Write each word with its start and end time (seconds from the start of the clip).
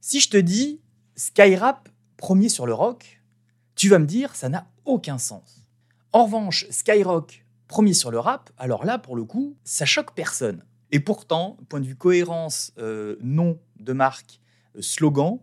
Si 0.00 0.20
je 0.20 0.30
te 0.30 0.36
dis 0.36 0.80
Skyrap 1.16 1.88
premier 2.16 2.48
sur 2.48 2.66
le 2.66 2.74
rock, 2.74 3.20
tu 3.74 3.88
vas 3.88 3.98
me 3.98 4.06
dire 4.06 4.34
ça 4.34 4.48
n'a 4.48 4.70
aucun 4.84 5.18
sens. 5.18 5.66
En 6.12 6.24
revanche, 6.24 6.66
Skyrock 6.70 7.44
premier 7.68 7.92
sur 7.92 8.10
le 8.10 8.18
rap, 8.18 8.50
alors 8.56 8.84
là, 8.84 8.98
pour 8.98 9.14
le 9.14 9.24
coup, 9.24 9.56
ça 9.62 9.84
choque 9.84 10.14
personne. 10.14 10.64
Et 10.90 11.00
pourtant, 11.00 11.58
point 11.68 11.80
de 11.80 11.86
vue 11.86 11.96
cohérence, 11.96 12.72
euh, 12.78 13.16
nom 13.20 13.60
de 13.78 13.92
marque, 13.92 14.40
euh, 14.74 14.82
slogan, 14.82 15.38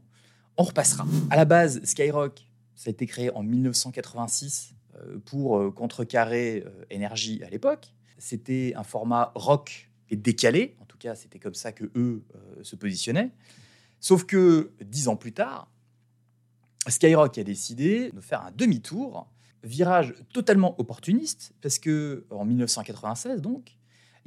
on 0.58 0.64
repassera. 0.64 1.06
À 1.30 1.36
la 1.36 1.46
base, 1.46 1.84
Skyrock, 1.84 2.48
ça 2.74 2.90
a 2.90 2.92
été 2.92 3.06
créé 3.06 3.30
en 3.30 3.44
1986 3.44 4.74
euh, 4.96 5.20
pour 5.24 5.74
contrecarrer 5.76 6.66
énergie 6.90 7.44
à 7.44 7.50
l'époque. 7.50 7.94
C'était 8.18 8.74
un 8.76 8.84
format 8.84 9.32
rock 9.36 9.92
et 10.10 10.16
décalé. 10.16 10.76
En 10.82 10.86
tout 10.86 10.98
cas, 10.98 11.14
c'était 11.14 11.40
comme 11.40 11.54
ça 11.54 11.72
que 11.72 11.92
eux 11.96 12.24
se 12.64 12.76
positionnaient. 12.76 13.32
Sauf 14.06 14.26
que 14.26 14.70
dix 14.82 15.08
ans 15.08 15.16
plus 15.16 15.32
tard, 15.32 15.68
Skyrock 16.88 17.40
a 17.40 17.44
décidé 17.44 18.12
de 18.12 18.22
faire 18.22 18.44
un 18.44 18.52
demi-tour, 18.52 19.27
virage 19.63 20.13
totalement 20.32 20.80
opportuniste, 20.80 21.54
parce 21.59 21.80
que 21.80 22.23
en 22.30 22.46
1996 22.46 23.41
donc, 23.41 23.76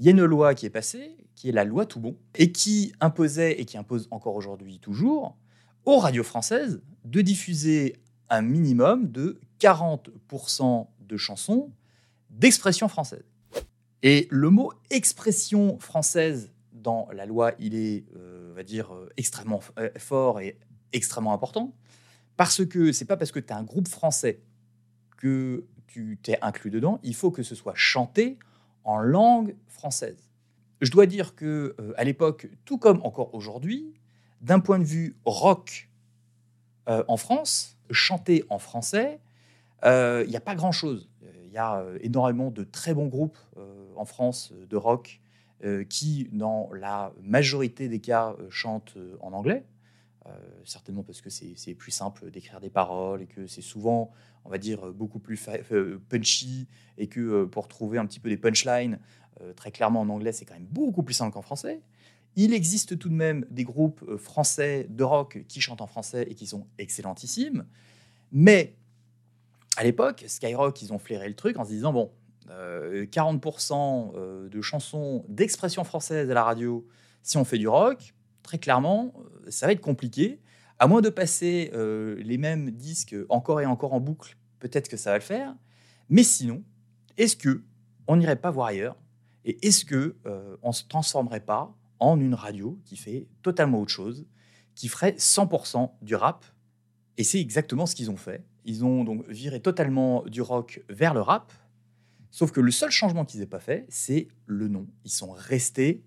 il 0.00 0.04
y 0.04 0.08
a 0.08 0.10
une 0.10 0.24
loi 0.24 0.56
qui 0.56 0.66
est 0.66 0.70
passée, 0.70 1.16
qui 1.36 1.48
est 1.48 1.52
la 1.52 1.62
loi 1.62 1.86
Tout 1.86 2.00
Bon, 2.00 2.16
et 2.34 2.50
qui 2.50 2.92
imposait, 3.00 3.60
et 3.60 3.66
qui 3.66 3.78
impose 3.78 4.08
encore 4.10 4.34
aujourd'hui 4.34 4.80
toujours, 4.80 5.36
aux 5.84 5.98
radios 5.98 6.24
françaises 6.24 6.82
de 7.04 7.20
diffuser 7.20 8.02
un 8.30 8.42
minimum 8.42 9.12
de 9.12 9.38
40% 9.60 10.88
de 10.98 11.16
chansons 11.16 11.70
d'expression 12.30 12.88
française. 12.88 13.30
Et 14.02 14.26
le 14.32 14.50
mot 14.50 14.72
expression 14.90 15.78
française 15.78 16.50
dans 16.72 17.08
la 17.12 17.26
loi, 17.26 17.52
il 17.60 17.76
est, 17.76 18.06
euh, 18.16 18.47
va 18.58 18.64
dire, 18.64 18.92
euh, 18.92 19.08
extrêmement 19.16 19.60
euh, 19.78 19.88
fort 19.98 20.40
et 20.40 20.58
extrêmement 20.92 21.32
important, 21.32 21.72
parce 22.36 22.66
que 22.66 22.90
c'est 22.92 23.04
pas 23.04 23.16
parce 23.16 23.30
que 23.30 23.38
tu 23.38 23.52
as 23.52 23.56
un 23.56 23.62
groupe 23.62 23.86
français 23.86 24.40
que 25.16 25.64
tu 25.86 26.18
t'es 26.22 26.38
inclus 26.42 26.70
dedans, 26.70 26.98
il 27.04 27.14
faut 27.14 27.30
que 27.30 27.44
ce 27.44 27.54
soit 27.54 27.74
chanté 27.76 28.38
en 28.82 28.98
langue 28.98 29.54
française. 29.68 30.28
Je 30.80 30.90
dois 30.90 31.06
dire 31.06 31.34
que 31.34 31.74
à 31.96 32.04
l'époque, 32.04 32.48
tout 32.64 32.78
comme 32.78 33.00
encore 33.02 33.34
aujourd'hui, 33.34 33.94
d'un 34.40 34.60
point 34.60 34.78
de 34.78 34.84
vue 34.84 35.16
rock 35.24 35.88
en 36.86 37.16
France, 37.16 37.76
chanter 37.90 38.44
en 38.48 38.58
français, 38.58 39.20
il 39.82 40.28
n'y 40.28 40.36
a 40.36 40.40
pas 40.40 40.54
grand-chose. 40.54 41.10
Il 41.44 41.50
y 41.50 41.58
a 41.58 41.84
énormément 42.00 42.52
de 42.52 42.62
très 42.62 42.94
bons 42.94 43.08
groupes 43.08 43.38
en 43.96 44.04
France 44.04 44.52
de 44.52 44.76
rock 44.76 45.20
euh, 45.20 45.27
qui, 45.88 46.28
dans 46.32 46.70
la 46.72 47.12
majorité 47.22 47.88
des 47.88 48.00
cas, 48.00 48.36
euh, 48.38 48.48
chantent 48.50 48.94
euh, 48.96 49.16
en 49.20 49.32
anglais. 49.32 49.64
certainement 50.64 51.02
parce 51.02 51.22
que 51.22 51.30
c'est 51.30 51.74
plus 51.74 51.90
simple 51.90 52.30
d'écrire 52.30 52.60
des 52.60 52.68
paroles 52.68 53.22
et 53.22 53.26
que 53.26 53.46
c'est 53.46 53.62
souvent, 53.62 54.12
on 54.44 54.50
va 54.50 54.58
dire, 54.58 54.92
beaucoup 54.92 55.18
plus 55.18 55.40
punchy 56.10 56.68
et 56.98 57.06
que 57.08 57.46
pour 57.46 57.66
trouver 57.66 57.96
un 57.96 58.04
petit 58.04 58.20
peu 58.20 58.28
des 58.28 58.36
punchlines, 58.36 58.98
très 59.56 59.70
clairement 59.70 60.02
en 60.02 60.08
anglais, 60.10 60.32
c'est 60.32 60.44
quand 60.44 60.52
même 60.52 60.66
beaucoup 60.70 61.02
plus 61.02 61.14
simple 61.14 61.32
qu'en 61.32 61.40
français. 61.40 61.80
Il 62.36 62.52
existe 62.52 62.98
tout 62.98 63.08
de 63.08 63.14
même 63.14 63.46
des 63.50 63.64
groupes 63.64 64.04
français 64.18 64.86
de 64.90 65.02
rock 65.02 65.46
qui 65.48 65.62
chantent 65.62 65.80
en 65.80 65.86
français 65.86 66.26
et 66.28 66.34
qui 66.34 66.46
sont 66.46 66.66
excellentissimes. 66.76 67.64
Mais 68.30 68.74
à 69.78 69.84
l'époque, 69.84 70.24
Skyrock, 70.26 70.82
ils 70.82 70.92
ont 70.92 70.98
flairé 70.98 71.26
le 71.26 71.36
truc 71.36 71.56
en 71.56 71.64
se 71.64 71.70
disant 71.70 71.92
bon, 71.94 72.10
40% 72.50 73.72
euh, 73.72 74.18
euh, 74.18 74.48
de 74.48 74.60
chansons 74.60 75.24
d'expression 75.28 75.84
française 75.84 76.30
à 76.30 76.34
la 76.34 76.44
radio, 76.44 76.86
si 77.22 77.36
on 77.36 77.44
fait 77.44 77.58
du 77.58 77.68
rock, 77.68 78.14
très 78.42 78.58
clairement, 78.58 79.12
euh, 79.16 79.50
ça 79.50 79.66
va 79.66 79.72
être 79.72 79.80
compliqué. 79.80 80.40
À 80.78 80.86
moins 80.86 81.00
de 81.00 81.08
passer 81.08 81.72
les 81.74 82.38
mêmes 82.38 82.70
disques 82.70 83.16
encore 83.30 83.60
et 83.60 83.66
encore 83.66 83.94
en 83.94 84.00
boucle, 84.00 84.36
peut-être 84.60 84.88
que 84.88 84.96
ça 84.96 85.10
va 85.10 85.18
le 85.18 85.24
faire. 85.24 85.52
Mais 86.08 86.22
sinon, 86.22 86.62
est-ce 87.16 87.34
que 87.34 87.64
on 88.06 88.14
n'irait 88.14 88.36
pas 88.36 88.52
voir 88.52 88.68
ailleurs? 88.68 88.96
Et 89.44 89.66
est-ce 89.66 89.84
que 89.84 90.14
on 90.62 90.70
se 90.70 90.84
transformerait 90.84 91.40
pas 91.40 91.74
en 91.98 92.20
une 92.20 92.34
radio 92.34 92.78
qui 92.84 92.96
fait 92.96 93.26
totalement 93.42 93.80
autre 93.80 93.90
chose, 93.90 94.24
qui 94.76 94.86
ferait 94.86 95.16
100% 95.18 95.90
du 96.00 96.14
rap? 96.14 96.44
Et 97.16 97.24
c'est 97.24 97.40
exactement 97.40 97.84
ce 97.84 97.96
qu'ils 97.96 98.12
ont 98.12 98.16
fait. 98.16 98.44
Ils 98.64 98.84
ont 98.84 99.02
donc 99.02 99.26
viré 99.28 99.58
totalement 99.60 100.22
du 100.26 100.42
rock 100.42 100.84
vers 100.88 101.12
le 101.12 101.22
rap, 101.22 101.52
Sauf 102.30 102.52
que 102.52 102.60
le 102.60 102.70
seul 102.70 102.90
changement 102.90 103.24
qu'ils 103.24 103.40
n'aient 103.40 103.46
pas 103.46 103.60
fait, 103.60 103.86
c'est 103.88 104.28
le 104.46 104.68
nom. 104.68 104.86
Ils 105.04 105.10
sont 105.10 105.30
restés 105.30 106.04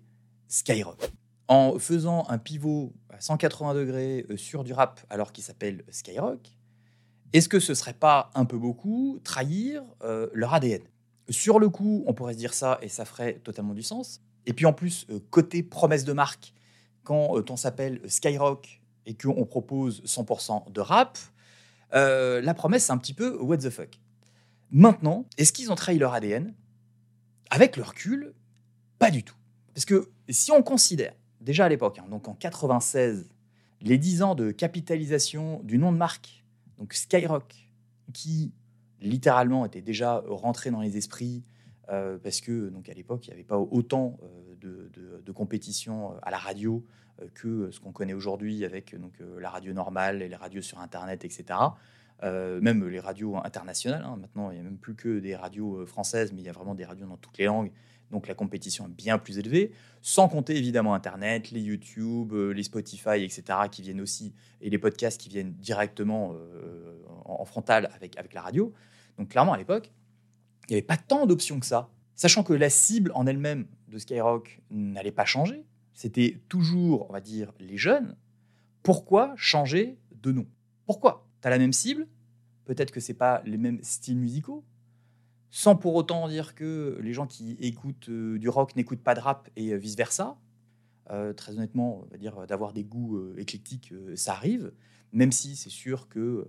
Skyrock. 0.48 1.10
En 1.48 1.78
faisant 1.78 2.24
un 2.28 2.38
pivot 2.38 2.92
à 3.10 3.20
180 3.20 3.74
degrés 3.74 4.26
euh, 4.30 4.36
sur 4.36 4.64
du 4.64 4.72
rap 4.72 5.00
alors 5.10 5.32
qu'il 5.32 5.42
s'appelle 5.42 5.84
Skyrock, 5.90 6.48
est-ce 7.32 7.48
que 7.48 7.58
ce 7.58 7.74
serait 7.74 7.94
pas 7.94 8.30
un 8.34 8.44
peu 8.44 8.58
beaucoup 8.58 9.18
trahir 9.24 9.82
euh, 10.02 10.28
leur 10.32 10.54
ADN 10.54 10.82
Sur 11.28 11.58
le 11.58 11.68
coup, 11.68 12.04
on 12.06 12.14
pourrait 12.14 12.34
se 12.34 12.38
dire 12.38 12.54
ça 12.54 12.78
et 12.82 12.88
ça 12.88 13.04
ferait 13.04 13.40
totalement 13.42 13.74
du 13.74 13.82
sens. 13.82 14.20
Et 14.46 14.52
puis 14.52 14.66
en 14.66 14.72
plus, 14.72 15.06
euh, 15.10 15.18
côté 15.30 15.62
promesse 15.62 16.04
de 16.04 16.12
marque, 16.12 16.52
quand 17.02 17.50
on 17.50 17.56
s'appelle 17.56 18.00
Skyrock 18.06 18.80
et 19.06 19.14
qu'on 19.14 19.44
propose 19.44 20.02
100% 20.04 20.70
de 20.70 20.80
rap, 20.80 21.18
la 21.92 22.54
promesse 22.54 22.84
c'est 22.84 22.92
un 22.92 22.98
petit 22.98 23.12
peu 23.12 23.36
what 23.38 23.56
the 23.56 23.70
fuck. 23.70 23.98
Maintenant, 24.72 25.26
est-ce 25.36 25.52
qu'ils 25.52 25.70
ont 25.70 25.74
trahi 25.74 25.98
leur 25.98 26.14
ADN 26.14 26.54
Avec 27.50 27.76
le 27.76 27.82
recul, 27.82 28.32
pas 28.98 29.10
du 29.10 29.22
tout. 29.22 29.36
Parce 29.74 29.84
que 29.84 30.10
si 30.28 30.50
on 30.50 30.62
considère, 30.62 31.14
déjà 31.40 31.66
à 31.66 31.68
l'époque, 31.68 31.98
hein, 31.98 32.06
donc 32.08 32.26
en 32.26 32.34
96, 32.34 33.28
les 33.82 33.98
10 33.98 34.22
ans 34.22 34.34
de 34.34 34.50
capitalisation 34.50 35.60
du 35.62 35.76
nom 35.76 35.92
de 35.92 35.98
marque, 35.98 36.44
donc 36.78 36.94
Skyrock, 36.94 37.68
qui 38.14 38.52
littéralement 39.00 39.66
était 39.66 39.82
déjà 39.82 40.22
rentré 40.26 40.70
dans 40.70 40.80
les 40.80 40.96
esprits, 40.96 41.44
euh, 41.90 42.18
parce 42.18 42.40
que 42.40 42.68
donc 42.70 42.88
à 42.88 42.94
l'époque, 42.94 43.26
il 43.26 43.30
n'y 43.30 43.34
avait 43.34 43.44
pas 43.44 43.58
autant 43.58 44.18
euh, 44.22 45.20
de, 45.24 45.32
compétition 45.32 46.12
euh, 46.12 46.18
à 46.22 46.30
la 46.30 46.38
radio 46.38 46.84
que 47.34 47.70
ce 47.70 47.78
qu'on 47.78 47.92
connaît 47.92 48.14
aujourd'hui 48.14 48.64
avec 48.64 48.98
donc, 48.98 49.12
la 49.38 49.50
radio 49.50 49.72
normale 49.72 50.22
et 50.22 50.28
les 50.28 50.36
radios 50.36 50.62
sur 50.62 50.80
Internet, 50.80 51.24
etc. 51.24 51.58
Euh, 52.22 52.60
même 52.60 52.86
les 52.86 53.00
radios 53.00 53.36
internationales. 53.36 54.04
Hein. 54.06 54.16
Maintenant, 54.20 54.50
il 54.50 54.54
n'y 54.54 54.60
a 54.60 54.62
même 54.62 54.78
plus 54.78 54.94
que 54.94 55.18
des 55.18 55.34
radios 55.34 55.78
euh, 55.78 55.86
françaises, 55.86 56.32
mais 56.32 56.40
il 56.40 56.44
y 56.44 56.48
a 56.48 56.52
vraiment 56.52 56.76
des 56.76 56.84
radios 56.84 57.06
dans 57.06 57.16
toutes 57.16 57.36
les 57.38 57.46
langues. 57.46 57.72
Donc 58.12 58.28
la 58.28 58.34
compétition 58.34 58.86
est 58.86 58.94
bien 58.94 59.18
plus 59.18 59.38
élevée, 59.38 59.72
sans 60.02 60.28
compter 60.28 60.54
évidemment 60.56 60.94
Internet, 60.94 61.50
les 61.50 61.60
YouTube, 61.60 62.32
euh, 62.32 62.52
les 62.52 62.62
Spotify, 62.62 63.24
etc., 63.24 63.42
qui 63.72 63.82
viennent 63.82 64.00
aussi, 64.00 64.34
et 64.60 64.70
les 64.70 64.78
podcasts 64.78 65.20
qui 65.20 65.30
viennent 65.30 65.54
directement 65.54 66.36
en, 67.24 67.44
frontal 67.44 67.90
avec, 67.94 68.16
avec 68.18 68.34
la 68.34 68.42
radio. 68.42 68.72
Donc 69.18 69.30
clairement, 69.30 69.54
à 69.54 69.56
l'époque, 69.56 69.90
il 70.68 70.72
n'y 70.72 70.76
avait 70.76 70.86
pas 70.86 70.98
tant 70.98 71.26
d'options 71.26 71.58
que 71.58 71.66
ça. 71.66 71.88
Sachant 72.14 72.44
que 72.44 72.52
la 72.52 72.70
cible 72.70 73.10
en 73.14 73.26
elle-même 73.26 73.66
de 73.88 73.98
Skyrock 73.98 74.60
n'allait 74.70 75.10
pas 75.10 75.24
changer, 75.24 75.64
c'était 75.94 76.40
toujours, 76.48 77.10
on 77.10 77.12
va 77.12 77.20
dire, 77.20 77.52
les 77.58 77.78
jeunes. 77.78 78.14
Pourquoi 78.82 79.32
changer 79.36 79.98
de 80.12 80.30
nom? 80.32 80.46
Pourquoi? 80.86 81.26
Tu 81.42 81.48
la 81.48 81.58
même 81.58 81.72
cible, 81.72 82.06
peut-être 82.64 82.92
que 82.92 83.00
c'est 83.00 83.14
pas 83.14 83.42
les 83.44 83.58
mêmes 83.58 83.82
styles 83.82 84.18
musicaux, 84.18 84.64
sans 85.50 85.76
pour 85.76 85.94
autant 85.94 86.28
dire 86.28 86.54
que 86.54 86.98
les 87.02 87.12
gens 87.12 87.26
qui 87.26 87.56
écoutent 87.60 88.08
euh, 88.08 88.38
du 88.38 88.48
rock 88.48 88.74
n'écoutent 88.74 89.02
pas 89.02 89.14
de 89.14 89.20
rap 89.20 89.50
et 89.56 89.72
euh, 89.72 89.76
vice-versa. 89.76 90.38
Euh, 91.10 91.34
très 91.34 91.52
honnêtement, 91.52 92.00
on 92.00 92.10
va 92.10 92.16
dire 92.16 92.46
d'avoir 92.46 92.72
des 92.72 92.84
goûts 92.84 93.36
éclectiques, 93.36 93.92
ça 94.14 94.32
arrive, 94.32 94.72
même 95.12 95.30
si 95.30 95.56
c'est 95.56 95.68
sûr 95.68 96.08
que 96.08 96.46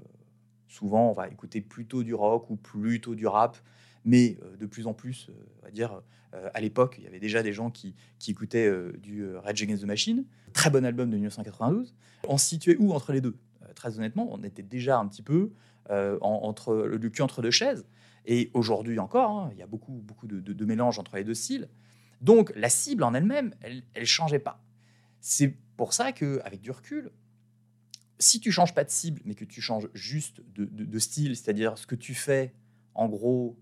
souvent 0.68 1.10
on 1.10 1.14
va 1.14 1.28
écouter 1.28 1.60
plutôt 1.60 2.04
du 2.04 2.14
rock 2.14 2.50
ou 2.50 2.56
plutôt 2.56 3.16
du 3.16 3.28
rap, 3.28 3.58
mais 4.06 4.38
de 4.60 4.66
plus 4.66 4.88
en 4.88 4.94
plus, 4.94 5.30
on 5.62 5.66
va 5.66 5.72
dire, 5.72 6.02
à 6.32 6.62
l'époque, 6.62 6.96
il 7.00 7.04
y 7.04 7.08
avait 7.08 7.20
déjà 7.20 7.42
des 7.42 7.52
gens 7.52 7.72
qui, 7.72 7.96
qui 8.20 8.32
écoutaient 8.32 8.72
du 9.00 9.36
Rage 9.36 9.64
Against 9.64 9.84
the 9.84 9.88
Machine, 9.88 10.24
très 10.54 10.70
bon 10.70 10.86
album 10.86 11.10
de 11.10 11.16
1992. 11.16 11.94
On 12.28 12.38
se 12.38 12.46
situait 12.46 12.78
où 12.78 12.94
entre 12.94 13.12
les 13.12 13.22
deux? 13.22 13.36
Très 13.76 13.98
honnêtement, 13.98 14.28
on 14.32 14.44
était 14.44 14.64
déjà 14.64 15.00
un 15.00 15.08
petit 15.08 15.22
peu 15.22 15.52
euh, 15.90 16.18
entre 16.22 16.76
le 16.76 17.10
cul 17.10 17.22
entre 17.22 17.42
deux 17.42 17.52
chaises. 17.52 17.86
Et 18.26 18.52
aujourd'hui 18.54 19.00
encore, 19.00 19.32
hein, 19.32 19.50
il 19.52 19.58
y 19.58 19.62
a 19.62 19.68
beaucoup, 19.68 19.94
beaucoup 19.94 20.28
de, 20.28 20.66
mélanges 20.66 21.00
entre 21.00 21.18
les 21.18 21.24
deux 21.24 21.34
styles. 21.34 21.70
Donc 22.22 22.54
la 22.56 22.70
cible 22.70 23.04
en 23.04 23.14
elle-même, 23.14 23.54
elle 23.62 23.84
ne 23.98 24.06
changeait 24.06 24.40
pas. 24.40 24.64
C'est 25.20 25.58
pour 25.76 25.94
ça 25.94 26.12
qu'avec 26.14 26.62
du 26.62 26.72
recul, 26.72 27.12
si 28.20 28.40
tu 28.40 28.52
changes 28.52 28.74
pas 28.74 28.86
de 28.86 28.90
cible, 28.90 29.22
mais 29.26 29.36
que 29.36 29.44
tu 29.44 29.62
changes 29.62 29.90
juste 29.94 30.42
de, 30.54 30.66
de 30.66 31.00
style, 31.00 31.36
c'est-à-dire 31.36 31.78
ce 31.78 31.86
que 31.86 31.96
tu 31.96 32.14
fais, 32.14 32.54
en 32.96 33.10
gros, 33.10 33.58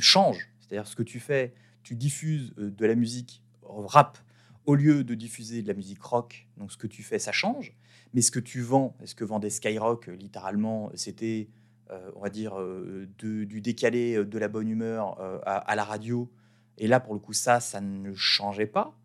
change. 0.00 0.48
C'est-à-dire 0.60 0.86
ce 0.86 0.96
que 0.96 1.02
tu 1.02 1.20
fais, 1.20 1.54
tu 1.82 1.94
diffuses 1.94 2.52
euh, 2.58 2.70
de 2.70 2.86
la 2.86 2.94
musique 2.94 3.42
rap 3.62 4.18
au 4.66 4.74
lieu 4.74 5.04
de 5.04 5.14
diffuser 5.14 5.62
de 5.62 5.68
la 5.68 5.74
musique 5.74 6.02
rock. 6.02 6.48
Donc 6.56 6.72
ce 6.72 6.76
que 6.76 6.86
tu 6.86 7.02
fais, 7.02 7.18
ça 7.18 7.32
change. 7.32 7.74
Mais 8.14 8.20
ce 8.20 8.30
que 8.30 8.40
tu 8.40 8.60
vends, 8.60 8.96
ce 9.04 9.14
que 9.14 9.24
vendait 9.24 9.50
Skyrock, 9.50 10.08
euh, 10.08 10.12
littéralement, 10.12 10.90
c'était, 10.94 11.48
euh, 11.90 12.10
on 12.16 12.20
va 12.20 12.30
dire, 12.30 12.58
euh, 12.60 13.08
du 13.18 13.60
décalé, 13.60 14.24
de 14.24 14.38
la 14.38 14.48
bonne 14.48 14.68
humeur 14.68 15.20
à, 15.46 15.74
la 15.74 15.84
radio. 15.84 16.30
Et 16.78 16.86
là, 16.86 17.00
pour 17.00 17.14
le 17.14 17.20
coup, 17.20 17.32
ça, 17.32 17.60
ça 17.60 17.80
ne 17.80 18.12
changeait 18.14 18.66
pas. 18.66 18.96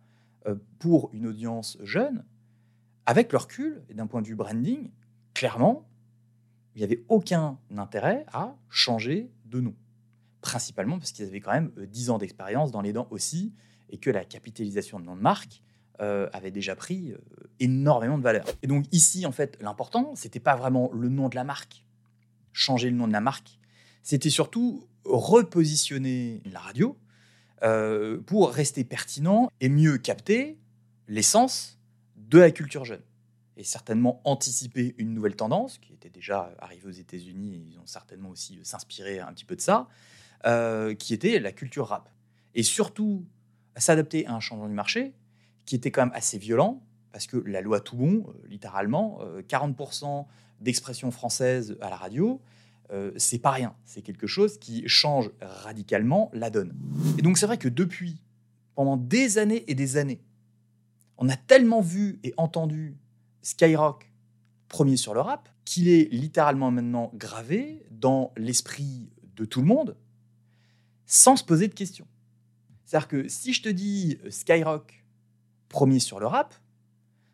pour 0.79 1.09
une 1.11 1.27
audience 1.27 1.77
jeune, 1.83 2.23
avec 3.05 3.33
le 3.33 3.37
recul 3.37 3.83
et 3.89 3.93
d'un 3.93 4.07
point 4.07 4.21
de 4.21 4.27
vue 4.27 4.35
branding, 4.35 4.91
clairement, 5.33 5.85
il 6.73 6.77
n'y 6.77 6.85
avait 6.85 7.03
aucun 7.09 7.59
intérêt 7.75 8.25
à 8.31 8.55
changer 8.69 9.29
de 9.43 9.59
nom. 9.59 9.75
Principalement 10.39 10.99
parce 10.99 11.11
qu'ils 11.11 11.25
avaient 11.25 11.41
quand 11.41 11.51
même 11.51 11.71
10 11.75 12.11
ans 12.11 12.17
d'expérience 12.17 12.71
dans 12.71 12.79
les 12.79 12.93
dents 12.93 13.07
aussi, 13.11 13.53
et 13.89 13.97
que 13.97 14.09
la 14.09 14.25
capitalisation 14.25 14.99
de 14.99 15.05
nom 15.05 15.15
de 15.15 15.21
marque 15.21 15.61
euh, 15.99 16.29
avait 16.31 16.51
déjà 16.51 16.75
pris 16.75 17.11
euh, 17.11 17.17
énormément 17.59 18.19
de 18.19 18.23
valeur. 18.23 18.45
Et 18.61 18.67
donc 18.67 18.85
ici, 18.91 19.25
en 19.25 19.31
fait, 19.31 19.57
l'important, 19.61 20.13
c'était 20.13 20.39
pas 20.39 20.55
vraiment 20.55 20.91
le 20.93 21.09
nom 21.09 21.27
de 21.27 21.35
la 21.35 21.43
marque, 21.43 21.83
changer 22.53 22.91
le 22.91 22.95
nom 22.95 23.07
de 23.07 23.13
la 23.13 23.19
marque, 23.19 23.57
c'était 24.03 24.29
surtout 24.29 24.87
repositionner 25.05 26.43
la 26.45 26.59
radio 26.59 26.95
euh, 27.63 28.21
pour 28.21 28.51
rester 28.51 28.83
pertinent 28.83 29.51
et 29.59 29.69
mieux 29.69 29.97
capter 29.97 30.59
l'essence 31.07 31.79
de 32.15 32.37
la 32.37 32.51
culture 32.51 32.85
jeune. 32.85 33.01
Et 33.55 33.63
certainement 33.63 34.21
anticiper 34.23 34.93
une 34.99 35.15
nouvelle 35.15 35.35
tendance 35.35 35.79
qui 35.79 35.93
était 35.93 36.11
déjà 36.11 36.53
arrivée 36.59 36.89
aux 36.89 36.91
États-Unis, 36.91 37.71
ils 37.71 37.79
ont 37.79 37.87
certainement 37.87 38.29
aussi 38.29 38.59
s'inspiré 38.61 39.17
un 39.17 39.33
petit 39.33 39.45
peu 39.45 39.55
de 39.55 39.61
ça, 39.61 39.87
qui 40.99 41.13
était 41.15 41.39
la 41.39 41.51
culture 41.51 41.87
rap. 41.87 42.07
Et 42.53 42.61
surtout, 42.61 43.25
s'adapter 43.79 44.25
à 44.25 44.33
un 44.33 44.39
changement 44.39 44.67
du 44.67 44.73
marché 44.73 45.13
qui 45.65 45.75
était 45.75 45.91
quand 45.91 46.01
même 46.01 46.15
assez 46.15 46.37
violent, 46.37 46.81
parce 47.11 47.27
que 47.27 47.37
la 47.37 47.61
loi 47.61 47.79
tout 47.79 47.97
bon, 47.97 48.25
euh, 48.27 48.47
littéralement, 48.47 49.19
40% 49.49 50.05
euh, 50.05 50.23
d'expression 50.61 51.11
française 51.11 51.77
à 51.81 51.89
la 51.89 51.95
radio, 51.95 52.41
euh, 52.91 53.11
c'est 53.17 53.39
pas 53.39 53.51
rien. 53.51 53.75
C'est 53.85 54.01
quelque 54.01 54.27
chose 54.27 54.57
qui 54.59 54.87
change 54.87 55.29
radicalement 55.41 56.31
la 56.33 56.49
donne. 56.49 56.73
Et 57.17 57.21
donc 57.21 57.37
c'est 57.37 57.45
vrai 57.45 57.57
que 57.57 57.67
depuis, 57.67 58.21
pendant 58.75 58.97
des 58.97 59.37
années 59.37 59.63
et 59.67 59.75
des 59.75 59.97
années, 59.97 60.21
on 61.17 61.27
a 61.29 61.35
tellement 61.35 61.81
vu 61.81 62.19
et 62.23 62.33
entendu 62.37 62.95
Skyrock 63.41 64.11
premier 64.67 64.97
sur 64.97 65.13
le 65.13 65.21
rap 65.21 65.49
qu'il 65.65 65.89
est 65.89 66.11
littéralement 66.13 66.71
maintenant 66.71 67.11
gravé 67.13 67.85
dans 67.91 68.31
l'esprit 68.37 69.09
de 69.35 69.45
tout 69.45 69.61
le 69.61 69.67
monde 69.67 69.97
sans 71.05 71.35
se 71.35 71.43
poser 71.43 71.67
de 71.67 71.73
questions. 71.73 72.07
C'est-à-dire 72.87 73.09
que 73.09 73.27
si 73.27 73.51
je 73.51 73.61
te 73.61 73.67
dis 73.69 74.17
Skyrock 74.29 75.03
premier 75.67 75.99
sur 75.99 76.21
le 76.21 76.25
rap, 76.25 76.55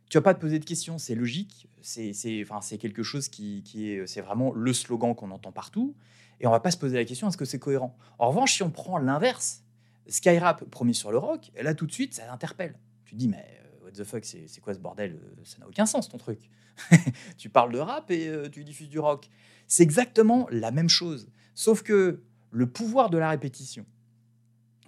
tu 0.09 0.17
vas 0.17 0.23
pas 0.23 0.33
te 0.33 0.41
poser 0.41 0.57
de 0.57 0.65
questions, 0.65 0.97
c'est 0.97 1.13
logique, 1.13 1.67
c'est 1.79 2.77
quelque 2.79 3.03
chose 3.03 3.29
qui, 3.29 3.63
est, 3.75 4.07
c'est 4.07 4.21
vraiment 4.21 4.51
le 4.51 4.73
slogan 4.73 5.13
qu'on 5.13 5.29
entend 5.29 5.51
partout, 5.51 5.95
et 6.39 6.47
on 6.47 6.51
va 6.51 6.59
pas 6.59 6.71
se 6.71 6.77
poser 6.77 6.97
la 6.97 7.05
question 7.05 7.27
est-ce 7.27 7.37
que 7.37 7.45
c'est 7.45 7.59
cohérent? 7.59 7.95
En 8.17 8.29
revanche, 8.29 8.55
si 8.55 8.63
on 8.63 8.71
prend 8.71 8.97
l'inverse, 8.97 9.63
Skyrap 10.07 10.65
premier 10.71 10.93
sur 10.93 11.11
le 11.11 11.19
rock, 11.19 11.51
là 11.61 11.75
tout 11.75 11.85
de 11.85 11.91
suite 11.91 12.15
ça 12.15 12.33
interpelle. 12.33 12.75
Tu 13.05 13.13
te 13.13 13.19
dis 13.19 13.27
mais 13.27 13.45
euh, 13.63 13.85
what 13.85 13.91
the 13.91 14.03
fuck, 14.03 14.25
c'est 14.25 14.59
quoi 14.59 14.73
ce 14.73 14.79
bordel 14.79 15.19
Ça 15.43 15.59
n'a 15.59 15.67
aucun 15.67 15.85
sens 15.85 16.09
ton 16.09 16.17
truc. 16.17 16.49
tu 17.37 17.49
parles 17.49 17.71
de 17.71 17.79
rap 17.79 18.09
et 18.09 18.27
euh, 18.27 18.49
tu 18.49 18.63
diffuses 18.63 18.89
du 18.89 18.99
rock. 18.99 19.29
C'est 19.67 19.83
exactement 19.83 20.47
la 20.49 20.71
même 20.71 20.89
chose, 20.89 21.29
sauf 21.53 21.83
que 21.83 22.23
le 22.49 22.65
pouvoir 22.65 23.11
de 23.11 23.19
la 23.19 23.29
répétition, 23.29 23.85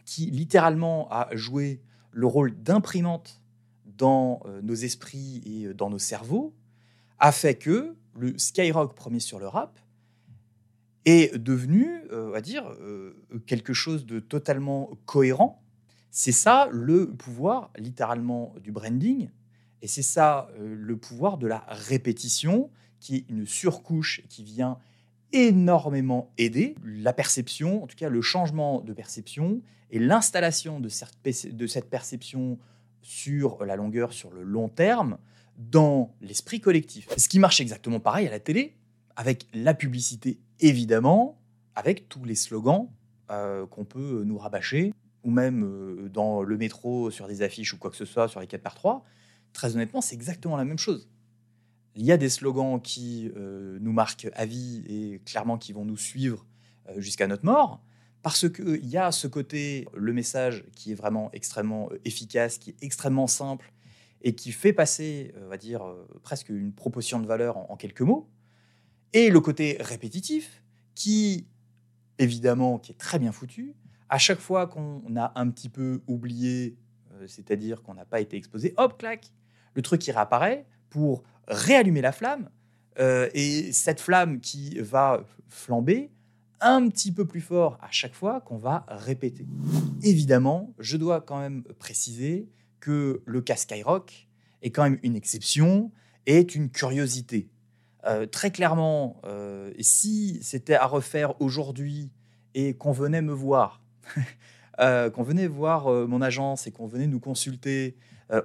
qui 0.05 0.27
littéralement 0.27 1.09
a 1.11 1.35
joué 1.35 1.81
le 2.11 2.27
rôle 2.27 2.55
d'imprimante 2.61 3.41
dans 3.85 4.41
euh, 4.45 4.61
nos 4.61 4.75
esprits 4.75 5.41
et 5.45 5.65
euh, 5.65 5.73
dans 5.73 5.89
nos 5.89 5.99
cerveaux 5.99 6.53
a 7.19 7.31
fait 7.31 7.55
que 7.55 7.95
le 8.15 8.37
skyrock 8.37 8.95
premier 8.95 9.19
sur 9.19 9.39
le 9.39 9.47
rap 9.47 9.79
est 11.05 11.37
devenu, 11.37 12.01
euh, 12.11 12.29
va 12.31 12.41
dire, 12.41 12.65
quelque 13.45 13.73
chose 13.73 14.05
de 14.05 14.19
totalement 14.19 14.89
cohérent. 15.05 15.61
C'est 16.11 16.31
ça 16.31 16.67
le 16.71 17.11
pouvoir 17.11 17.71
littéralement 17.77 18.55
du 18.61 18.71
branding 18.71 19.29
et 19.81 19.87
c'est 19.87 20.01
ça 20.01 20.49
le 20.59 20.97
pouvoir 20.97 21.37
de 21.37 21.47
la 21.47 21.63
répétition 21.67 22.69
qui 22.99 23.17
est 23.17 23.25
une 23.29 23.45
surcouche 23.45 24.23
qui 24.29 24.43
vient 24.43 24.79
énormément 25.31 26.31
aider 26.37 26.75
la 26.83 27.13
perception, 27.13 27.83
en 27.83 27.87
tout 27.87 27.95
cas 27.95 28.09
le 28.09 28.21
changement 28.21 28.81
de 28.81 28.93
perception 28.93 29.61
et 29.91 29.99
l'installation 29.99 30.79
de, 30.79 30.89
cette 30.89 31.89
perception 31.89 32.57
sur 33.01 33.65
la 33.65 33.75
longueur, 33.75 34.13
sur 34.13 34.31
le 34.31 34.43
long 34.43 34.69
terme, 34.69 35.17
dans 35.57 36.13
l'esprit 36.21 36.59
collectif. 36.59 37.07
Ce 37.17 37.29
qui 37.29 37.39
marche 37.39 37.61
exactement 37.61 37.99
pareil 37.99 38.27
à 38.27 38.31
la 38.31 38.39
télé, 38.39 38.75
avec 39.15 39.47
la 39.53 39.73
publicité 39.73 40.39
évidemment, 40.59 41.39
avec 41.75 42.09
tous 42.09 42.23
les 42.23 42.35
slogans 42.35 42.89
euh, 43.31 43.65
qu'on 43.67 43.85
peut 43.85 44.23
nous 44.25 44.37
rabâcher, 44.37 44.93
ou 45.23 45.31
même 45.31 45.63
euh, 45.63 46.09
dans 46.09 46.43
le 46.43 46.57
métro, 46.57 47.11
sur 47.11 47.27
des 47.27 47.41
affiches 47.41 47.73
ou 47.73 47.77
quoi 47.77 47.89
que 47.89 47.97
ce 47.97 48.05
soit, 48.05 48.27
sur 48.27 48.39
les 48.39 48.47
4 48.47 48.61
par 48.61 48.75
3 48.75 49.05
très 49.55 49.75
honnêtement, 49.75 50.01
c'est 50.01 50.13
exactement 50.13 50.57
la 50.57 50.65
même 50.65 50.77
chose. 50.77 51.09
Il 51.95 52.05
y 52.05 52.11
a 52.11 52.17
des 52.17 52.29
slogans 52.29 52.81
qui 52.81 53.31
euh, 53.35 53.77
nous 53.81 53.93
marquent 53.93 54.29
à 54.33 54.45
vie 54.45 54.83
et 54.87 55.21
clairement 55.25 55.57
qui 55.57 55.73
vont 55.73 55.85
nous 55.85 55.97
suivre 55.97 56.45
jusqu'à 56.97 57.25
notre 57.25 57.45
mort 57.45 57.81
parce 58.25 58.49
qu'il 58.49 58.87
y 58.87 58.97
a 58.97 59.11
ce 59.11 59.27
côté, 59.27 59.87
le 59.93 60.11
message 60.11 60.65
qui 60.75 60.91
est 60.91 60.95
vraiment 60.95 61.29
extrêmement 61.31 61.89
euh, 61.91 62.01
efficace, 62.05 62.57
qui 62.57 62.71
est 62.71 62.75
extrêmement 62.81 63.27
simple 63.27 63.71
et 64.23 64.33
qui 64.33 64.51
fait 64.51 64.73
passer, 64.73 65.31
euh, 65.37 65.45
on 65.45 65.49
va 65.49 65.57
dire, 65.57 65.83
euh, 65.83 66.07
presque 66.23 66.49
une 66.49 66.73
proposition 66.73 67.19
de 67.19 67.27
valeur 67.27 67.55
en, 67.69 67.75
quelques 67.75 68.01
mots, 68.01 68.27
et 69.13 69.29
le 69.29 69.39
côté 69.41 69.77
répétitif 69.79 70.63
qui, 70.95 71.45
évidemment, 72.17 72.79
qui 72.79 72.93
est 72.93 72.97
très 72.97 73.19
bien 73.19 73.31
foutu. 73.31 73.75
À 74.09 74.17
chaque 74.17 74.39
fois 74.39 74.65
qu'on 74.65 75.15
a 75.15 75.31
un 75.35 75.47
petit 75.51 75.69
peu 75.69 76.01
oublié, 76.07 76.79
c'est-à-dire 77.27 77.83
qu'on 77.83 77.93
n'a 77.93 78.05
pas 78.05 78.21
été 78.21 78.37
exposé, 78.37 78.73
hop, 78.77 78.97
clac, 78.97 79.31
le 79.75 79.83
truc 79.83 80.01
qui 80.01 80.11
réapparaît 80.11 80.65
pour 80.89 81.21
réallumer 81.47 82.01
la 82.01 82.11
flamme. 82.11 82.49
et 82.99 83.71
cette 83.71 83.99
flamme 83.99 84.39
qui 84.39 84.79
va 84.79 85.23
flamber, 85.49 86.11
un 86.61 86.87
petit 86.89 87.11
peu 87.11 87.25
plus 87.25 87.41
fort 87.41 87.77
à 87.81 87.89
chaque 87.91 88.13
fois 88.13 88.41
qu'on 88.41 88.57
va 88.57 88.85
répéter. 88.87 89.45
Évidemment, 90.03 90.73
je 90.79 90.97
dois 90.97 91.21
quand 91.21 91.39
même 91.39 91.63
préciser 91.79 92.49
que 92.79 93.21
le 93.25 93.41
cas 93.41 93.55
Skyrock 93.55 94.27
est 94.61 94.71
quand 94.71 94.83
même 94.83 94.99
une 95.03 95.15
exception 95.15 95.91
et 96.25 96.37
est 96.37 96.55
une 96.55 96.69
curiosité. 96.69 97.49
Euh, 98.05 98.25
très 98.25 98.51
clairement, 98.51 99.19
euh, 99.25 99.71
si 99.79 100.39
c'était 100.41 100.75
à 100.75 100.85
refaire 100.85 101.39
aujourd'hui 101.41 102.11
et 102.53 102.75
qu'on 102.75 102.91
venait 102.91 103.21
me 103.21 103.33
voir, 103.33 103.81
euh, 104.79 105.09
qu'on 105.09 105.23
venait 105.23 105.47
voir 105.47 105.89
mon 106.07 106.21
agence 106.21 106.67
et 106.67 106.71
qu'on 106.71 106.87
venait 106.87 107.07
nous 107.07 107.19
consulter 107.19 107.95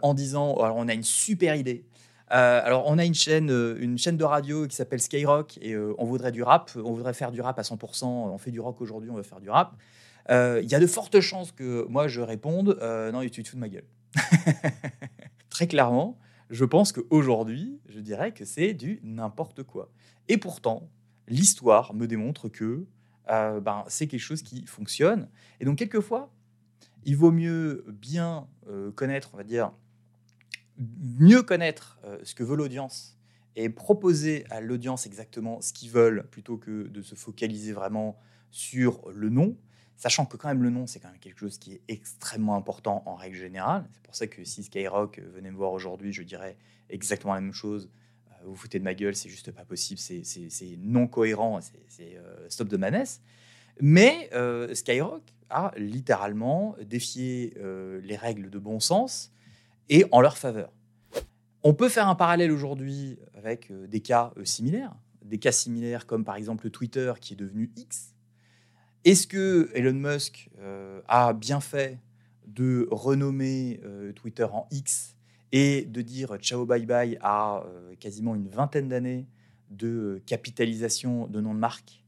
en 0.03 0.12
disant 0.12 0.56
alors 0.56 0.76
on 0.76 0.88
a 0.88 0.94
une 0.94 1.03
super 1.03 1.55
idée, 1.55 1.87
euh, 2.32 2.61
alors, 2.65 2.85
on 2.87 2.97
a 2.99 3.05
une 3.05 3.15
chaîne, 3.15 3.50
euh, 3.50 3.77
une 3.81 3.99
chaîne 3.99 4.17
de 4.17 4.25
radio 4.25 4.67
qui 4.69 4.77
s'appelle 4.77 5.00
Skyrock 5.00 5.59
et 5.61 5.73
euh, 5.73 5.94
on 5.99 6.05
voudrait 6.05 6.31
du 6.31 6.43
rap. 6.43 6.70
On 6.77 6.93
voudrait 6.93 7.15
faire 7.15 7.32
du 7.32 7.41
rap 7.41 7.58
à 7.58 7.63
100%. 7.63 8.05
On 8.05 8.39
fait 8.39 8.53
du 8.53 8.60
rock 8.60 8.81
aujourd'hui, 8.81 9.10
on 9.10 9.17
veut 9.17 9.22
faire 9.22 9.41
du 9.41 9.51
rap. 9.51 9.77
Il 10.29 10.70
y 10.70 10.77
a 10.77 10.79
de 10.79 10.87
fortes 10.87 11.20
chances 11.20 11.51
que 11.51 11.84
moi 11.89 12.06
je 12.06 12.20
réponde 12.20 12.79
non, 13.13 13.20
tu 13.29 13.43
te 13.43 13.49
fous 13.49 13.56
de 13.56 13.60
ma 13.60 13.69
gueule. 13.69 13.87
Très 15.51 15.67
clairement, 15.67 16.19
je 16.51 16.65
pense 16.65 16.93
qu'aujourd'hui, 16.93 17.81
je 17.89 17.99
dirais 17.99 18.32
que 18.32 18.44
c'est 18.44 18.72
du 18.72 19.01
n'importe 19.03 19.65
quoi. 19.65 19.91
Et 20.29 20.37
pourtant, 20.37 20.89
l'histoire 21.27 21.94
me 21.94 22.06
démontre 22.06 22.49
que 22.49 22.87
ben, 23.27 23.82
c'est 23.89 24.06
quelque 24.06 24.20
chose 24.20 24.43
qui 24.43 24.67
fonctionne. 24.67 25.29
Et 25.58 25.65
donc, 25.65 25.79
quelquefois, 25.79 26.32
il 27.05 27.17
vaut 27.17 27.32
mieux 27.32 27.84
bien 27.89 28.46
connaître, 28.94 29.31
on 29.34 29.37
va 29.37 29.43
dire, 29.43 29.72
mieux 31.19 31.43
connaître 31.43 31.99
euh, 32.05 32.19
ce 32.22 32.34
que 32.34 32.43
veut 32.43 32.56
l'audience 32.56 33.17
et 33.56 33.69
proposer 33.69 34.44
à 34.51 34.60
l'audience 34.60 35.06
exactement 35.06 35.60
ce 35.60 35.72
qu'ils 35.72 35.91
veulent 35.91 36.27
plutôt 36.31 36.56
que 36.56 36.87
de 36.87 37.03
se 37.03 37.15
focaliser 37.15 37.72
vraiment 37.72 38.19
sur 38.51 39.10
le 39.10 39.29
nom, 39.29 39.56
sachant 39.96 40.25
que 40.25 40.37
quand 40.37 40.49
même 40.49 40.63
le 40.63 40.70
nom, 40.70 40.87
c'est 40.87 41.01
quand 41.01 41.10
même 41.10 41.19
quelque 41.19 41.39
chose 41.39 41.58
qui 41.58 41.75
est 41.75 41.82
extrêmement 41.89 42.56
important 42.56 43.03
en 43.06 43.15
règle 43.15 43.37
générale. 43.37 43.84
C'est 43.93 44.03
pour 44.03 44.15
ça 44.15 44.27
que 44.27 44.44
si 44.44 44.63
Skyrock 44.63 45.20
venait 45.34 45.51
me 45.51 45.56
voir 45.56 45.72
aujourd'hui, 45.72 46.13
je 46.13 46.22
dirais 46.22 46.56
exactement 46.89 47.34
la 47.34 47.41
même 47.41 47.53
chose. 47.53 47.91
Euh, 48.29 48.46
vous 48.46 48.55
foutez 48.55 48.79
de 48.79 48.84
ma 48.84 48.94
gueule, 48.94 49.15
c'est 49.15 49.29
juste 49.29 49.51
pas 49.53 49.65
possible, 49.65 50.01
c'est 50.01 50.79
non 50.79 51.06
cohérent, 51.06 51.60
c'est 51.89 52.17
euh, 52.17 52.49
stop 52.49 52.69
de 52.69 52.77
manesse. 52.77 53.20
Mais 53.81 54.31
Skyrock 54.75 55.22
a 55.49 55.72
littéralement 55.77 56.77
défié 56.84 57.55
les 58.03 58.17
règles 58.17 58.51
de 58.51 58.58
bon 58.58 58.79
sens 58.79 59.32
et 59.91 60.06
en 60.13 60.23
leur 60.23 60.39
faveur. 60.39 60.73
On 61.63 61.75
peut 61.75 61.91
faire 61.91 62.09
un 62.09 62.15
parallèle 62.15 62.53
aujourd'hui 62.53 63.19
avec 63.35 63.70
euh, 63.70 63.87
des 63.87 64.01
cas 64.01 64.32
euh, 64.39 64.47
similaires, 64.47 64.94
des 65.23 65.39
cas 65.39 65.53
similaires 65.53 66.06
comme 66.06 66.25
par 66.25 66.37
exemple 66.37 66.70
Twitter 66.70 67.13
qui 67.20 67.35
est 67.35 67.37
devenu 67.37 67.70
X. 67.77 68.15
Est-ce 69.05 69.27
que 69.27 69.70
Elon 69.75 69.93
Musk 69.93 70.49
euh, 70.59 71.03
a 71.09 71.35
bien 71.35 71.61
fait 71.61 71.99
de 72.47 72.89
renommer 72.91 73.81
Twitter 74.17 74.43
en 74.43 74.67
X 74.73 75.15
et 75.53 75.85
de 75.85 76.03
dire 76.03 76.37
ciao 76.39 76.67
bye 76.67 76.85
bye 76.85 77.17
à 77.23 77.63
quasiment 78.01 78.35
une 78.35 78.49
vingtaine 78.49 78.89
d'années 78.89 79.29
de 79.70 80.20
capitalisation 80.27 81.29
de 81.29 81.41
nom 81.41 81.55
de 81.55 81.61
marque, 81.61 82.03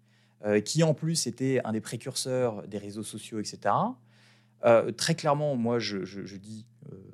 qui 0.64 0.82
en 0.82 0.94
plus 0.94 1.28
était 1.28 1.60
un 1.62 1.70
des 1.70 1.80
précurseurs 1.80 2.66
des 2.66 2.78
réseaux 2.78 3.04
sociaux, 3.04 3.38
etc. 3.38 3.72
très 4.96 5.14
clairement, 5.14 5.56
moi, 5.56 5.78
je, 5.78 6.36
dis 6.36 6.66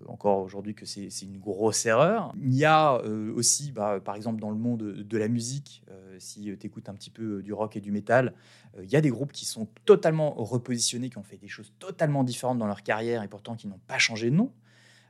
encore 0.07 0.40
aujourd'hui 0.40 0.75
que 0.75 0.87
c'est 0.87 1.09
une 1.23 1.38
grosse 1.38 1.87
erreur. 1.87 2.35
Il 2.40 2.55
y 2.55 2.64
a 2.64 3.02
aussi, 3.35 3.73
bah, 3.73 4.00
par 4.05 4.17
exemple, 4.17 4.40
dans 4.40 4.50
le 4.50 4.57
monde 4.57 4.83
de 4.83 5.19
la 5.19 5.28
musique, 5.28 5.85
si 6.19 6.55
tu 6.59 6.67
écoutes 6.67 6.88
un 6.88 6.95
petit 6.95 7.11
peu 7.11 7.43
du 7.43 7.52
rock 7.52 7.76
et 7.76 7.81
du 7.81 7.93
métal, 7.93 8.35
il 8.83 8.90
y 8.90 8.97
a 8.97 9.00
des 9.00 9.11
groupes 9.11 9.33
qui 9.33 9.45
sont 9.45 9.69
totalement 9.85 10.35
repositionnés, 10.35 11.11
qui 11.11 11.19
ont 11.19 11.23
fait 11.23 11.37
des 11.37 11.49
choses 11.49 11.73
totalement 11.78 12.25
différentes 12.25 12.59
dans 12.59 12.67
leur 12.67 12.83
carrière 12.83 13.23
et 13.23 13.28
pourtant 13.28 13.57
qui 13.57 13.69
n'ont 13.69 13.81
pas 13.87 13.99
changé 13.99 14.31
de 14.31 14.37
nom. 14.37 14.52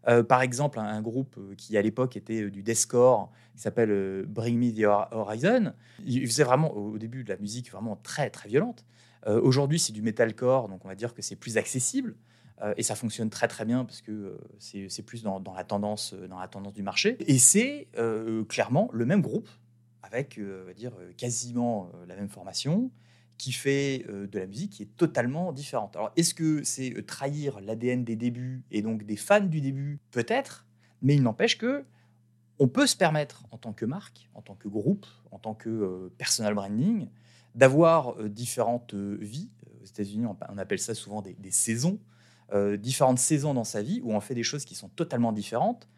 Euh, 0.07 0.23
par 0.23 0.43
exemple, 0.43 0.79
un, 0.79 1.03
groupe 1.03 1.37
euh, 1.39 1.55
qui 1.57 1.77
à 1.77 1.83
l'époque 1.83 2.17
était 2.17 2.43
euh, 2.43 2.51
du 2.51 2.63
deathcore, 2.63 3.31
qui 3.55 3.63
s'appelle 3.63 4.25
Bring 4.27 4.59
Me 4.59 4.73
the 4.73 4.85
Horizon, 5.13 5.73
il 6.05 6.27
faisait 6.27 6.45
vraiment 6.45 6.73
au 6.77 6.97
début 6.97 7.25
de 7.25 7.29
la 7.29 7.37
musique 7.39 7.71
vraiment 7.73 7.97
très 7.97 8.31
très 8.31 8.49
violente. 8.49 8.85
Aujourd'hui, 9.27 9.81
c'est 9.81 9.93
du 9.93 10.01
metalcore, 10.01 10.69
donc 10.69 10.85
on 10.85 10.89
va 10.89 10.95
dire 10.95 11.13
que 11.13 11.21
c'est 11.21 11.37
plus 11.37 11.59
accessible 11.59 12.15
et 12.77 12.83
ça 12.83 12.95
fonctionne 12.95 13.31
très 13.31 13.47
très 13.47 13.65
bien 13.65 13.85
parce 13.85 14.03
que 14.03 14.37
c'est 14.59 15.03
plus 15.03 15.23
dans, 15.23 15.43
la 15.57 15.65
tendance, 15.65 16.15
dans 16.15 16.41
la 16.41 16.49
tendance 16.49 16.75
du 16.75 16.83
marché. 16.83 17.17
Et 17.21 17.39
c'est 17.39 17.89
clairement 18.49 18.91
le 18.93 19.07
même 19.07 19.23
groupe 19.23 19.49
avec, 20.03 20.41
dire, 20.77 20.93
quasiment 21.17 21.91
la 22.07 22.17
même 22.17 22.29
formation, 22.29 22.91
qui 23.39 23.53
fait 23.53 24.05
euh, 24.09 24.27
de 24.27 24.39
la 24.39 24.47
musique 24.47 24.73
qui 24.73 24.83
est 24.83 24.97
totalement 24.97 25.53
différente. 25.53 25.97
Alors, 25.97 26.11
est-ce 26.17 26.35
que 26.35 26.63
c'est 26.65 26.93
euh, 26.95 27.03
trahir 27.03 27.61
l'ADN 27.61 28.05
des 28.05 28.17
débuts 28.17 28.65
et 28.71 28.83
donc 28.83 29.05
des 29.05 29.17
fans 29.17 29.41
du 29.41 29.61
début? 29.61 30.01
Peut-être, 30.11 30.67
mais 31.01 31.15
il 31.15 31.23
n'empêche 31.23 31.57
que 31.57 31.85
on 32.59 32.67
peut 32.67 32.89
se 32.89 32.97
permettre, 32.97 33.45
en 33.53 33.57
tant 33.57 33.73
que 33.73 33.85
marque, 33.85 34.29
en 34.35 34.43
tant 34.43 34.57
que 34.57 34.67
groupe, 34.67 35.07
en 35.31 35.39
tant 35.39 35.55
que 35.55 35.69
euh, 35.69 36.13
personal 36.19 36.55
branding, 36.55 37.09
d'avoir 37.55 38.23
différentes 38.25 38.95
vies. 38.95 39.51
Aux 39.81 39.87
États-Unis, 39.87 40.27
on, 40.27 40.59
appelle 40.59 40.81
ça 40.81 40.95
souvent 40.95 41.23
des 41.23 41.51
saisons, 41.51 41.99
différentes 42.79 43.19
saisons 43.19 43.53
dans 43.53 43.65
sa 43.65 43.83
vie 43.83 44.01
où 44.03 44.13
on 44.13 44.21
fait 44.21 44.35
des 44.35 44.43
choses 44.43 44.65
qui 44.65 44.75
sont 44.75 44.89
totalement 44.89 45.33
différentes 45.33 45.89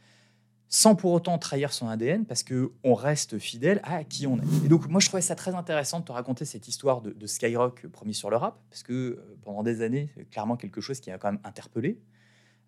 sans 0.73 0.95
pour 0.95 1.11
autant 1.11 1.37
trahir 1.37 1.73
son 1.73 1.89
ADN, 1.89 2.25
parce 2.25 2.45
qu'on 2.45 2.95
reste 2.95 3.39
fidèle 3.41 3.81
à 3.83 4.05
qui 4.05 4.29
on 4.29 4.39
est. 4.39 4.65
Et 4.65 4.69
donc, 4.69 4.89
moi, 4.89 5.01
je 5.01 5.09
trouvais 5.09 5.21
ça 5.21 5.35
très 5.35 5.57
intéressant 5.57 5.99
de 5.99 6.05
te 6.05 6.13
raconter 6.13 6.45
cette 6.45 6.69
histoire 6.69 7.03
de, 7.03 7.27
Skyrock 7.27 7.89
promis 7.89 8.15
sur 8.15 8.31
le 8.31 8.37
rap, 8.37 8.57
parce 8.71 8.85
que 8.85 8.93
euh, 8.93 9.37
pendant 9.43 9.65
des 9.65 9.83
années, 9.83 10.09
c'est 10.17 10.31
clairement 10.31 10.57
quelque 10.57 10.81
chose 10.81 11.01
qui 11.01 11.11
a 11.11 11.19
quand 11.19 11.33
même 11.33 11.41
interpellé. 11.43 11.99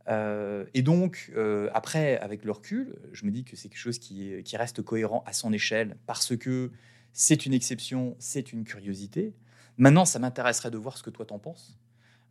Euh, 0.09 0.65
et 0.75 0.83
donc, 0.83 1.31
euh, 1.37 1.71
après, 1.75 2.19
avec 2.19 2.45
le 2.45 2.51
recul, 2.51 2.97
je 3.12 3.25
me 3.25 3.31
dis 3.31 3.45
que 3.45 3.55
c'est 3.55 3.69
quelque 3.69 3.79
chose 3.79 4.01
qui, 4.01 4.43
qui 4.43 4.57
reste 4.57 4.83
cohérent 4.83 5.23
à 5.25 5.33
son 5.33 5.53
échelle, 5.53 5.97
parce 6.05 6.37
que 6.37 6.73
c'est 7.12 7.47
une 7.47 7.55
exception, 7.55 8.17
c'est 8.19 8.53
une 8.53 8.65
curiosité. 8.65 9.33
Maintenant, 9.77 10.05
ça 10.05 10.19
m'intéresserait 10.19 10.73
de 10.73 10.79
voir 10.79 10.99
ce 10.99 11.05
que 11.05 11.11
toi 11.11 11.25
t'en 11.25 11.39
penses. 11.39 11.79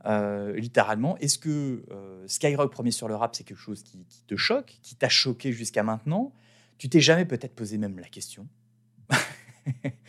Euh, 0.05 0.53
littéralement. 0.53 1.15
Est-ce 1.17 1.37
que 1.37 1.83
euh, 1.91 2.27
Skyrock 2.27 2.71
premier 2.71 2.91
sur 2.91 3.07
le 3.07 3.15
rap, 3.15 3.35
c'est 3.35 3.43
quelque 3.43 3.59
chose 3.59 3.83
qui, 3.83 4.03
te 4.25 4.35
choque, 4.35 4.79
qui 4.81 4.95
t'a 4.95 5.09
choqué 5.09 5.51
jusqu'à 5.51 5.83
maintenant? 5.83 6.33
Tu 6.79 6.89
t'es 6.89 6.99
jamais 6.99 7.25
peut-être 7.25 7.53
posé 7.53 7.77
même 7.77 7.99
la 7.99 8.07
question? 8.07 8.47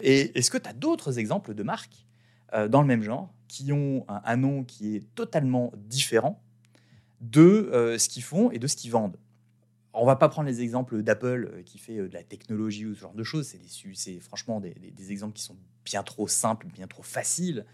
Et 0.01 0.39
est-ce 0.39 0.51
que 0.51 0.57
tu 0.57 0.69
as 0.69 0.73
d'autres 0.73 1.19
exemples 1.19 1.55
de 1.55 1.63
marques 1.63 2.07
euh, 2.55 2.69
dans 2.69 2.81
le 2.81 2.87
même 2.87 3.03
genre 3.03 3.35
qui 3.49 3.71
ont 3.73 4.07
un, 4.09 4.37
nom 4.37 4.65
qui 4.65 4.97
est 4.97 5.15
totalement 5.15 5.73
différent 5.77 6.43
de 7.21 7.97
ce 7.99 8.09
qu'ils 8.09 8.23
font 8.23 8.51
et 8.51 8.59
de 8.59 8.67
ce 8.67 8.77
qu'ils 8.77 8.93
vendent? 8.93 9.19
On 9.93 10.07
va 10.07 10.17
pas 10.17 10.31
prendre 10.31 10.49
les 10.49 10.63
exemples 10.63 11.03
d'Apple 11.03 11.63
qui 11.67 11.77
fait 11.77 11.97
de 11.97 12.15
la 12.15 12.23
technologie 12.23 12.87
ou 12.87 12.95
ce 12.95 13.01
genre 13.01 13.13
de 13.13 13.23
choses. 13.23 13.55
C'est 13.93 14.21
franchement 14.21 14.59
des, 14.59 14.73
des, 14.73 15.13
exemples 15.13 15.35
qui 15.35 15.43
sont 15.43 15.57
bien 15.85 16.03
trop 16.03 16.27
simples, 16.29 16.67
bien 16.69 16.87
trop 16.87 17.03
faciles. 17.03 17.67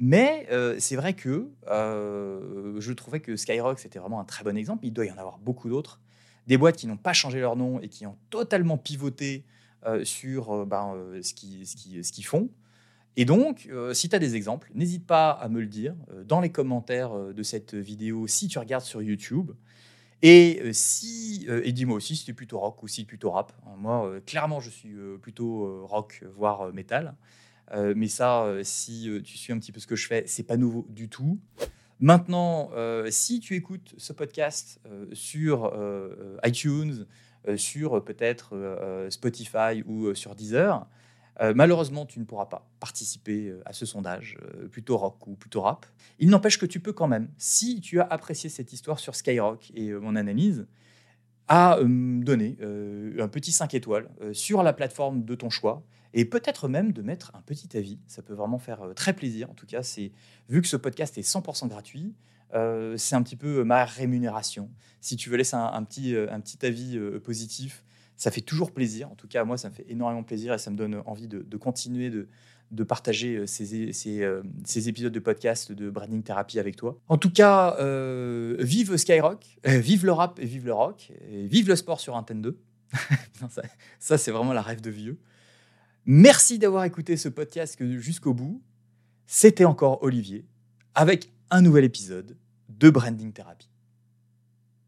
Mais 0.00 0.46
euh, 0.52 0.76
c'est 0.78 0.96
vrai 0.96 1.14
que 1.14 1.50
euh, 1.68 2.80
je 2.80 2.92
trouvais 2.92 3.20
que 3.20 3.36
Skyrock, 3.36 3.80
c'était 3.80 3.98
vraiment 3.98 4.20
un 4.20 4.24
très 4.24 4.44
bon 4.44 4.56
exemple. 4.56 4.86
Il 4.86 4.92
doit 4.92 5.06
y 5.06 5.10
en 5.10 5.18
avoir 5.18 5.38
beaucoup 5.38 5.68
d'autres. 5.68 6.00
Des 6.46 6.56
boîtes 6.56 6.76
qui 6.76 6.86
n'ont 6.86 6.96
pas 6.96 7.12
changé 7.12 7.40
leur 7.40 7.56
nom 7.56 7.80
et 7.80 7.88
qui 7.88 8.06
ont 8.06 8.16
totalement 8.30 8.78
pivoté 8.78 9.44
euh, 9.86 10.04
sur 10.04 10.66
ben, 10.66 10.94
ce 11.20 11.34
qu'ils 11.34 12.24
font. 12.24 12.48
Et 13.16 13.24
donc, 13.24 13.68
si 13.94 14.08
tu 14.08 14.14
as 14.14 14.20
des 14.20 14.36
exemples, 14.36 14.70
n'hésite 14.76 15.04
pas 15.04 15.30
à 15.30 15.48
me 15.48 15.60
le 15.60 15.66
dire 15.66 15.96
dans 16.24 16.40
les 16.40 16.50
commentaires 16.50 17.12
de 17.12 17.42
cette 17.42 17.74
vidéo 17.74 18.28
si 18.28 18.46
tu 18.46 18.60
regardes 18.60 18.84
sur 18.84 19.02
YouTube. 19.02 19.50
Et, 20.22 20.62
et 20.62 21.72
dis-moi 21.72 21.96
aussi 21.96 22.14
si 22.14 22.24
tu 22.24 22.30
es 22.30 22.34
plutôt 22.34 22.60
rock 22.60 22.80
ou 22.84 22.86
si 22.86 22.96
tu 22.96 23.02
es 23.02 23.06
plutôt 23.06 23.32
rap. 23.32 23.52
Moi, 23.76 24.20
clairement, 24.24 24.60
je 24.60 24.70
suis 24.70 24.94
plutôt 25.20 25.84
rock, 25.84 26.22
voire 26.32 26.72
métal. 26.72 27.16
Euh, 27.72 27.94
mais 27.96 28.08
ça, 28.08 28.44
euh, 28.44 28.62
si 28.62 29.08
euh, 29.08 29.20
tu 29.20 29.36
suis 29.36 29.52
un 29.52 29.58
petit 29.58 29.72
peu 29.72 29.80
ce 29.80 29.86
que 29.86 29.96
je 29.96 30.06
fais, 30.06 30.24
c'est 30.26 30.42
pas 30.42 30.56
nouveau 30.56 30.86
du 30.88 31.08
tout. 31.08 31.38
Maintenant, 32.00 32.70
si 33.10 33.40
tu 33.40 33.56
écoutes 33.56 33.92
ce 33.96 34.12
podcast 34.12 34.80
sur 35.12 35.72
iTunes, 36.44 37.06
sur 37.56 38.04
peut-être 38.04 39.08
Spotify 39.10 39.82
ou 39.84 40.14
sur 40.14 40.36
Deezer, 40.36 40.86
malheureusement, 41.56 42.06
tu 42.06 42.20
ne 42.20 42.24
pourras 42.24 42.46
pas 42.46 42.70
participer 42.78 43.52
à 43.64 43.72
ce 43.72 43.84
sondage, 43.84 44.38
plutôt 44.70 44.96
rock 44.96 45.26
ou 45.26 45.34
plutôt 45.34 45.62
rap. 45.62 45.86
Il 46.20 46.30
n'empêche 46.30 46.56
que 46.56 46.66
tu 46.66 46.78
peux 46.78 46.92
quand 46.92 47.08
même, 47.08 47.28
si 47.36 47.80
tu 47.80 47.98
as 47.98 48.04
apprécié 48.04 48.48
cette 48.48 48.72
histoire 48.72 49.00
sur 49.00 49.16
Skyrock 49.16 49.72
et 49.74 49.90
mon 49.90 50.14
analyse, 50.14 50.68
à 51.48 51.80
me 51.82 52.22
donner 52.22 52.58
un 52.62 53.26
petit 53.26 53.50
5 53.50 53.74
étoiles 53.74 54.08
sur 54.30 54.62
la 54.62 54.72
plateforme 54.72 55.24
de 55.24 55.34
ton 55.34 55.50
choix 55.50 55.82
et 56.14 56.24
peut-être 56.24 56.68
même 56.68 56.92
de 56.92 57.02
mettre 57.02 57.32
un 57.34 57.42
petit 57.42 57.76
avis. 57.76 57.98
Ça 58.06 58.22
peut 58.22 58.34
vraiment 58.34 58.58
faire 58.58 58.82
euh, 58.82 58.94
très 58.94 59.12
plaisir. 59.12 59.50
En 59.50 59.54
tout 59.54 59.66
cas, 59.66 59.82
c'est 59.82 60.12
vu 60.48 60.62
que 60.62 60.68
ce 60.68 60.76
podcast 60.76 61.18
est 61.18 61.28
100% 61.28 61.68
gratuit, 61.68 62.14
euh, 62.54 62.96
c'est 62.96 63.14
un 63.14 63.22
petit 63.22 63.36
peu 63.36 63.58
euh, 63.58 63.64
ma 63.64 63.84
rémunération. 63.84 64.70
Si 65.00 65.16
tu 65.16 65.28
veux 65.28 65.36
laisser 65.36 65.56
un, 65.56 65.82
petit, 65.84 66.16
un 66.16 66.40
petit 66.40 66.64
avis 66.64 66.98
positif, 67.22 67.84
ça 68.16 68.32
fait 68.32 68.40
toujours 68.40 68.72
plaisir. 68.72 69.10
En 69.10 69.14
tout 69.14 69.28
cas, 69.28 69.44
moi, 69.44 69.56
ça 69.56 69.68
me 69.68 69.74
fait 69.74 69.86
énormément 69.88 70.24
plaisir 70.24 70.54
et 70.54 70.58
ça 70.58 70.70
me 70.70 70.76
donne 70.76 71.02
envie 71.06 71.28
de, 71.28 71.56
continuer 71.56 72.10
de, 72.10 72.26
de, 72.72 72.82
partager 72.82 73.46
ces, 73.46 73.92
ces, 73.92 74.88
épisodes 74.88 75.12
de 75.12 75.20
podcast 75.20 75.70
de 75.70 75.88
Branding 75.88 76.24
Therapy 76.24 76.58
avec 76.58 76.74
toi. 76.74 76.98
En 77.06 77.16
tout 77.16 77.30
cas, 77.30 77.76
vive 78.58 78.96
Skyrock, 78.96 79.46
vive 79.64 80.04
le 80.04 80.10
rap 80.10 80.40
et 80.40 80.46
vive 80.46 80.66
le 80.66 80.74
rock, 80.74 81.12
et 81.30 81.46
vive 81.46 81.68
le 81.68 81.76
sport 81.76 82.00
sur 82.00 82.16
Antenne 82.16 82.42
2. 82.42 82.58
ça, 83.50 83.62
ça 84.00 84.18
c'est 84.18 84.32
vraiment 84.32 84.52
la 84.52 84.62
rêve 84.62 84.80
de 84.80 84.90
vieux. 84.90 85.20
Merci 86.10 86.58
d'avoir 86.58 86.84
écouté 86.84 87.18
ce 87.18 87.28
podcast 87.28 87.76
jusqu'au 87.98 88.32
bout. 88.32 88.62
C'était 89.26 89.66
encore 89.66 90.02
Olivier 90.02 90.46
avec 90.94 91.30
un 91.50 91.60
nouvel 91.60 91.84
épisode 91.84 92.38
de 92.70 92.88
Branding 92.88 93.30
Therapy. 93.30 93.68